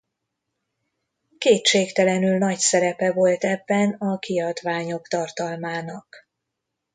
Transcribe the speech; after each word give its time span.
Kétségtelenül 1.37 2.37
nagy 2.37 2.57
szerepe 2.57 3.11
volt 3.11 3.43
ebben 3.43 3.91
a 3.91 4.19
kiadványok 4.19 5.07
tartalmának. 5.07 6.27